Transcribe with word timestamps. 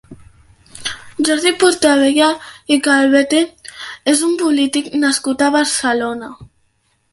Jordi 1.27 1.51
Portabella 1.63 2.29
i 2.77 2.79
Calvete 2.89 3.43
és 4.15 4.25
un 4.31 4.35
polític 4.43 4.91
nascut 5.07 5.47
a 5.49 5.53
Barcelona. 5.61 6.35